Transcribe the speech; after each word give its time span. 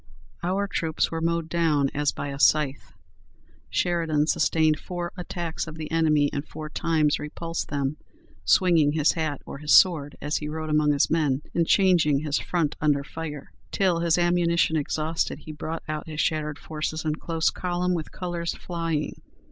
Our 0.41 0.67
troops 0.67 1.11
were 1.11 1.21
mowed 1.21 1.47
down 1.47 1.91
as 1.93 2.11
by 2.11 2.29
a 2.29 2.39
scythe. 2.39 2.91
Sheridan 3.69 4.25
sustained 4.25 4.79
four 4.79 5.13
attacks 5.15 5.67
of 5.67 5.75
the 5.77 5.91
enemy, 5.91 6.27
and 6.33 6.43
four 6.43 6.69
times 6.71 7.19
repulsed 7.19 7.67
them, 7.67 7.97
swinging 8.43 8.93
his 8.93 9.11
hat 9.11 9.43
or 9.45 9.59
his 9.59 9.75
sword, 9.75 10.15
as 10.19 10.37
he 10.37 10.49
rode 10.49 10.71
among 10.71 10.93
his 10.93 11.11
men, 11.11 11.43
and 11.53 11.67
changing 11.67 12.21
his 12.21 12.39
front 12.39 12.75
under 12.81 13.03
fire, 13.03 13.51
till, 13.69 13.99
his 13.99 14.17
ammunition 14.17 14.75
exhausted, 14.75 15.41
he 15.45 15.51
brought 15.51 15.83
out 15.87 16.07
his 16.09 16.19
shattered 16.19 16.57
forces 16.57 17.05
in 17.05 17.13
close 17.17 17.51
column, 17.51 17.93
with 17.93 18.11
colors 18.11 18.55
flying. 18.55 19.21